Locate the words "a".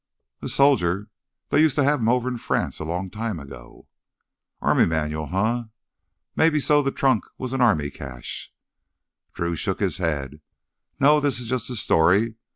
0.41-0.49, 2.79-2.83, 11.69-11.75